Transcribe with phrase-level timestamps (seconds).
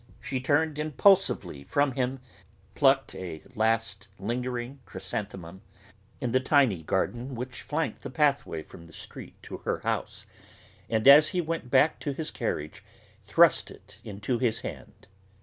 [0.19, 2.19] she turned impulsively from him,
[2.73, 5.61] plucked a last lingering chrysanthemum
[6.19, 10.25] in the tiny garden which flanked the pathway from the street to her house,
[10.89, 12.83] and as he went back to his carriage
[13.21, 15.05] thrust it into his hand.